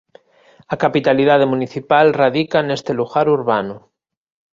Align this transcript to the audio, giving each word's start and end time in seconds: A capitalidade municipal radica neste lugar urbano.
A 0.73 0.75
capitalidade 0.83 1.45
municipal 1.53 2.05
radica 2.21 2.59
neste 2.67 2.91
lugar 2.99 3.25
urbano. 3.37 3.75